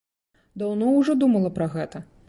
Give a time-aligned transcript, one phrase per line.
[0.61, 2.07] Даўно ўжо думала пра гэта?!